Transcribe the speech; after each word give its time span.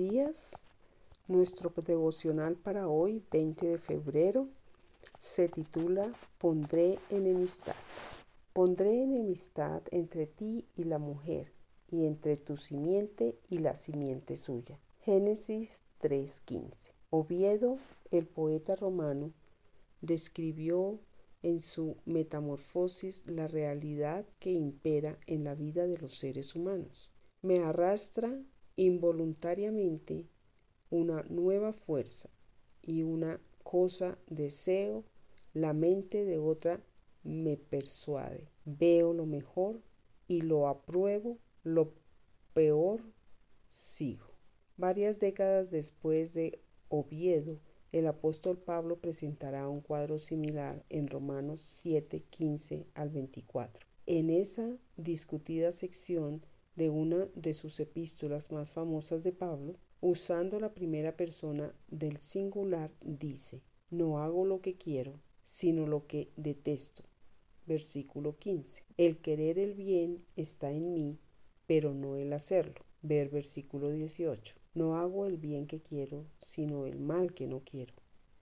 días. 0.00 0.56
Nuestro 1.28 1.70
devocional 1.86 2.56
para 2.56 2.88
hoy, 2.88 3.22
20 3.30 3.66
de 3.66 3.78
febrero, 3.78 4.48
se 5.18 5.46
titula 5.46 6.10
Pondré 6.38 6.98
enemistad. 7.10 7.76
Pondré 8.54 9.02
enemistad 9.02 9.82
entre 9.90 10.26
ti 10.26 10.64
y 10.74 10.84
la 10.84 10.98
mujer, 10.98 11.52
y 11.90 12.06
entre 12.06 12.38
tu 12.38 12.56
simiente 12.56 13.36
y 13.50 13.58
la 13.58 13.76
simiente 13.76 14.38
suya. 14.38 14.78
Génesis 15.02 15.82
3:15. 16.00 16.94
Oviedo, 17.10 17.76
el 18.10 18.26
poeta 18.26 18.76
romano, 18.76 19.32
describió 20.00 20.98
en 21.42 21.60
su 21.60 21.98
Metamorfosis 22.06 23.26
la 23.26 23.48
realidad 23.48 24.24
que 24.38 24.50
impera 24.52 25.18
en 25.26 25.44
la 25.44 25.54
vida 25.54 25.86
de 25.86 25.98
los 25.98 26.14
seres 26.18 26.54
humanos. 26.54 27.10
Me 27.42 27.58
arrastra 27.58 28.40
involuntariamente 28.80 30.24
una 30.88 31.22
nueva 31.24 31.70
fuerza 31.70 32.30
y 32.80 33.02
una 33.02 33.38
cosa 33.62 34.16
deseo, 34.26 35.04
la 35.52 35.74
mente 35.74 36.24
de 36.24 36.38
otra 36.38 36.82
me 37.22 37.58
persuade. 37.58 38.48
Veo 38.64 39.12
lo 39.12 39.26
mejor 39.26 39.82
y 40.28 40.40
lo 40.40 40.66
apruebo, 40.66 41.36
lo 41.62 41.92
peor 42.54 43.02
sigo. 43.68 44.30
Varias 44.78 45.18
décadas 45.18 45.70
después 45.70 46.32
de 46.32 46.62
Oviedo, 46.88 47.60
el 47.92 48.06
apóstol 48.06 48.56
Pablo 48.56 48.98
presentará 48.98 49.68
un 49.68 49.82
cuadro 49.82 50.18
similar 50.18 50.82
en 50.88 51.06
Romanos 51.06 51.60
7, 51.60 52.24
15 52.30 52.86
al 52.94 53.10
24. 53.10 53.86
En 54.06 54.30
esa 54.30 54.78
discutida 54.96 55.70
sección 55.70 56.40
de 56.80 56.88
una 56.88 57.28
de 57.34 57.52
sus 57.52 57.78
epístolas 57.78 58.50
más 58.50 58.70
famosas 58.70 59.22
de 59.22 59.32
Pablo, 59.32 59.74
usando 60.00 60.58
la 60.58 60.72
primera 60.72 61.14
persona 61.14 61.74
del 61.88 62.16
singular, 62.16 62.90
dice, 63.02 63.60
no 63.90 64.18
hago 64.20 64.46
lo 64.46 64.62
que 64.62 64.76
quiero, 64.76 65.20
sino 65.44 65.86
lo 65.86 66.06
que 66.06 66.30
detesto. 66.36 67.02
Versículo 67.66 68.38
15. 68.38 68.82
El 68.96 69.18
querer 69.18 69.58
el 69.58 69.74
bien 69.74 70.24
está 70.36 70.72
en 70.72 70.94
mí, 70.94 71.18
pero 71.66 71.92
no 71.92 72.16
el 72.16 72.32
hacerlo. 72.32 72.80
Ver 73.02 73.28
versículo 73.28 73.90
18. 73.90 74.54
No 74.72 74.96
hago 74.96 75.26
el 75.26 75.36
bien 75.36 75.66
que 75.66 75.82
quiero, 75.82 76.24
sino 76.38 76.86
el 76.86 76.98
mal 76.98 77.34
que 77.34 77.46
no 77.46 77.60
quiero. 77.60 77.92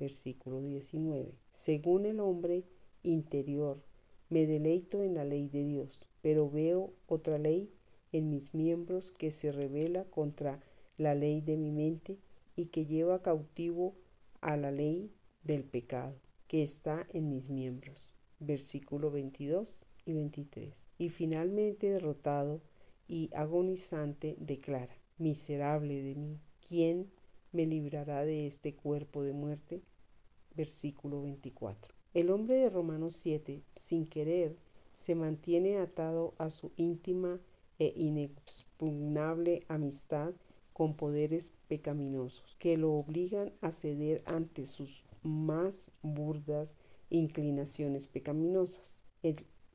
Versículo 0.00 0.60
19. 0.60 1.32
Según 1.52 2.04
el 2.04 2.18
hombre 2.18 2.64
interior, 3.04 3.80
me 4.28 4.44
deleito 4.44 5.04
en 5.04 5.14
la 5.14 5.24
ley 5.24 5.48
de 5.48 5.62
Dios, 5.62 6.04
pero 6.20 6.50
veo 6.50 6.92
otra 7.06 7.38
ley 7.38 7.70
en 8.14 8.30
mis 8.30 8.54
miembros 8.54 9.10
que 9.10 9.32
se 9.32 9.50
revela 9.50 10.04
contra 10.04 10.60
la 10.98 11.16
ley 11.16 11.40
de 11.40 11.56
mi 11.56 11.72
mente 11.72 12.16
y 12.54 12.66
que 12.66 12.86
lleva 12.86 13.22
cautivo 13.22 13.96
a 14.40 14.56
la 14.56 14.70
ley 14.70 15.10
del 15.42 15.64
pecado 15.64 16.14
que 16.46 16.62
está 16.62 17.08
en 17.12 17.28
mis 17.28 17.50
miembros. 17.50 18.12
Versículo 18.38 19.10
22 19.10 19.80
y 20.06 20.12
23. 20.12 20.84
Y 20.96 21.08
finalmente 21.08 21.90
derrotado 21.90 22.60
y 23.08 23.30
agonizante 23.34 24.36
declara, 24.38 24.96
miserable 25.18 26.00
de 26.00 26.14
mí, 26.14 26.38
¿quién 26.66 27.10
me 27.50 27.66
librará 27.66 28.24
de 28.24 28.46
este 28.46 28.76
cuerpo 28.76 29.24
de 29.24 29.32
muerte? 29.32 29.82
Versículo 30.54 31.22
24. 31.22 31.92
El 32.12 32.30
hombre 32.30 32.54
de 32.54 32.70
Romanos 32.70 33.16
7, 33.16 33.60
sin 33.74 34.06
querer, 34.06 34.56
se 34.94 35.16
mantiene 35.16 35.78
atado 35.78 36.34
a 36.38 36.50
su 36.50 36.70
íntima 36.76 37.40
e 37.78 37.92
inexpugnable 37.96 39.64
amistad 39.68 40.34
con 40.72 40.96
poderes 40.96 41.52
pecaminosos 41.68 42.56
que 42.58 42.76
lo 42.76 42.92
obligan 42.94 43.52
a 43.60 43.70
ceder 43.70 44.22
ante 44.26 44.66
sus 44.66 45.04
más 45.22 45.90
burdas 46.02 46.76
inclinaciones 47.10 48.08
pecaminosas. 48.08 49.02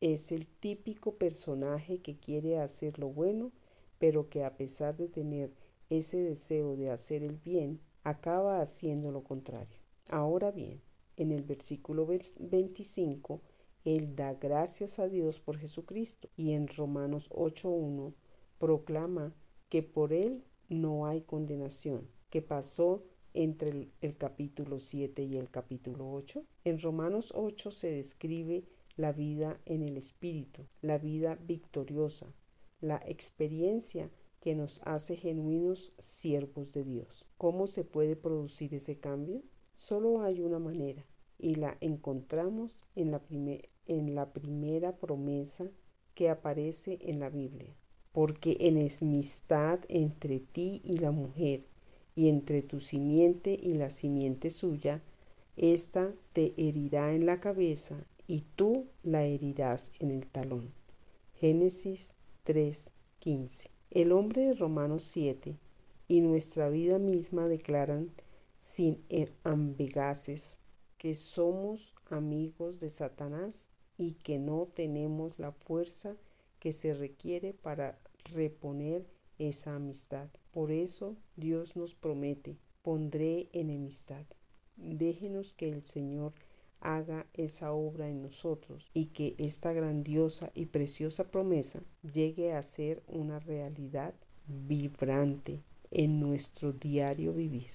Es 0.00 0.32
el 0.32 0.46
típico 0.46 1.14
personaje 1.14 1.98
que 1.98 2.16
quiere 2.16 2.58
hacer 2.58 2.98
lo 2.98 3.08
bueno, 3.08 3.52
pero 3.98 4.28
que 4.28 4.44
a 4.44 4.56
pesar 4.56 4.96
de 4.96 5.08
tener 5.08 5.52
ese 5.90 6.18
deseo 6.18 6.76
de 6.76 6.90
hacer 6.90 7.22
el 7.22 7.36
bien, 7.36 7.80
acaba 8.02 8.60
haciendo 8.60 9.10
lo 9.10 9.22
contrario. 9.22 9.78
Ahora 10.08 10.50
bien, 10.50 10.80
en 11.16 11.30
el 11.30 11.42
versículo 11.42 12.06
25, 12.06 13.40
él 13.86 14.16
da 14.16 14.34
gracias 14.34 14.98
a 14.98 15.06
Dios 15.06 15.38
por 15.38 15.58
Jesucristo 15.58 16.28
y 16.36 16.54
en 16.54 16.66
Romanos 16.66 17.30
8.1 17.30 18.14
proclama 18.58 19.32
que 19.68 19.84
por 19.84 20.12
Él 20.12 20.42
no 20.68 21.06
hay 21.06 21.20
condenación, 21.20 22.08
que 22.28 22.42
pasó 22.42 23.04
entre 23.32 23.70
el, 23.70 23.92
el, 24.00 24.16
capítulo 24.16 24.80
7 24.80 25.22
y 25.22 25.36
el 25.36 25.50
capítulo 25.50 26.12
8. 26.12 26.42
En 26.64 26.80
Romanos 26.80 27.32
8 27.36 27.70
se 27.70 27.92
describe 27.92 28.64
la 28.96 29.12
vida 29.12 29.60
en 29.66 29.82
el 29.82 29.96
Espíritu, 29.96 30.66
la 30.82 30.98
vida 30.98 31.38
victoriosa, 31.46 32.26
la 32.80 33.00
experiencia 33.06 34.10
que 34.40 34.56
nos 34.56 34.80
hace 34.84 35.14
genuinos 35.14 35.92
siervos 36.00 36.72
de 36.72 36.82
Dios. 36.82 37.24
¿Cómo 37.38 37.68
se 37.68 37.84
puede 37.84 38.16
producir 38.16 38.74
ese 38.74 38.98
cambio? 38.98 39.44
Solo 39.74 40.22
hay 40.22 40.40
una 40.40 40.58
manera 40.58 41.06
y 41.38 41.56
la 41.56 41.76
encontramos 41.80 42.76
en 42.94 43.10
la, 43.10 43.20
en 43.86 44.14
la 44.14 44.32
primera 44.32 44.96
promesa 44.96 45.70
que 46.14 46.30
aparece 46.30 46.98
en 47.02 47.20
la 47.20 47.28
Biblia. 47.28 47.74
Porque 48.12 48.56
en 48.60 48.78
enemistad 48.78 49.80
entre 49.88 50.40
ti 50.40 50.80
y 50.82 50.98
la 50.98 51.10
mujer, 51.10 51.66
y 52.14 52.28
entre 52.30 52.62
tu 52.62 52.80
simiente 52.80 53.58
y 53.60 53.74
la 53.74 53.90
simiente 53.90 54.48
suya, 54.48 55.02
ésta 55.56 56.14
te 56.32 56.54
herirá 56.56 57.14
en 57.14 57.26
la 57.26 57.40
cabeza 57.40 58.06
y 58.26 58.42
tú 58.56 58.86
la 59.02 59.24
herirás 59.24 59.92
en 60.00 60.10
el 60.10 60.26
talón. 60.26 60.72
Génesis 61.34 62.14
3:15. 62.44 63.68
El 63.90 64.12
hombre 64.12 64.46
de 64.46 64.52
Romanos 64.54 65.02
7 65.04 65.56
y 66.08 66.20
nuestra 66.22 66.70
vida 66.70 66.98
misma 66.98 67.48
declaran 67.48 68.10
sin 68.58 68.98
ambigases 69.44 70.58
que 71.06 71.14
somos 71.14 71.94
amigos 72.10 72.80
de 72.80 72.88
Satanás 72.88 73.70
y 73.96 74.14
que 74.14 74.40
no 74.40 74.66
tenemos 74.66 75.38
la 75.38 75.52
fuerza 75.52 76.16
que 76.58 76.72
se 76.72 76.94
requiere 76.94 77.54
para 77.54 77.96
reponer 78.24 79.06
esa 79.38 79.76
amistad. 79.76 80.28
Por 80.50 80.72
eso 80.72 81.16
Dios 81.36 81.76
nos 81.76 81.94
promete, 81.94 82.56
pondré 82.82 83.48
enemistad. 83.52 84.26
Déjenos 84.74 85.54
que 85.54 85.68
el 85.68 85.84
Señor 85.84 86.32
haga 86.80 87.24
esa 87.34 87.72
obra 87.72 88.08
en 88.08 88.20
nosotros 88.22 88.90
y 88.92 89.06
que 89.06 89.36
esta 89.38 89.72
grandiosa 89.72 90.50
y 90.54 90.66
preciosa 90.66 91.30
promesa 91.30 91.84
llegue 92.02 92.52
a 92.52 92.64
ser 92.64 93.04
una 93.06 93.38
realidad 93.38 94.12
vibrante 94.48 95.62
en 95.92 96.18
nuestro 96.18 96.72
diario 96.72 97.32
vivir. 97.32 97.70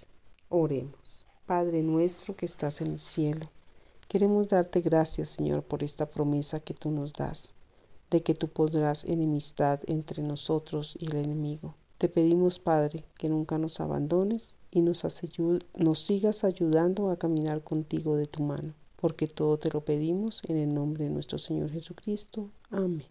Oremos. 0.50 1.26
Padre 1.46 1.84
nuestro 1.84 2.36
que 2.36 2.46
estás 2.46 2.82
en 2.82 2.88
el 2.88 3.00
cielo, 3.00 3.46
queremos 4.08 4.48
darte 4.48 4.82
gracias, 4.82 5.30
Señor, 5.30 5.64
por 5.64 5.84
esta 5.84 6.06
promesa 6.10 6.60
que 6.60 6.74
tú 6.74 6.92
nos 6.92 7.14
das, 7.14 7.54
de 8.10 8.22
que 8.22 8.34
tú 8.34 8.48
podrás 8.48 9.06
enemistad 9.06 9.80
entre 9.88 10.24
nosotros 10.24 10.98
y 11.00 11.08
el 11.08 11.18
enemigo. 11.18 11.76
Te 11.98 12.10
pedimos, 12.10 12.58
Padre, 12.58 13.04
que 13.18 13.30
nunca 13.30 13.58
nos 13.58 13.80
abandones 13.80 14.56
y 14.72 14.82
nos, 14.82 15.06
nos 15.76 16.00
sigas 16.00 16.44
ayudando 16.44 17.10
a 17.10 17.18
caminar 17.18 17.64
contigo 17.64 18.16
de 18.16 18.26
tu 18.26 18.42
mano, 18.44 18.74
porque 18.96 19.28
todo 19.28 19.60
te 19.60 19.70
lo 19.70 19.86
pedimos 19.86 20.42
en 20.48 20.58
el 20.58 20.74
nombre 20.74 21.04
de 21.04 21.12
nuestro 21.12 21.38
Señor 21.38 21.72
Jesucristo. 21.72 22.50
Amén. 22.72 23.06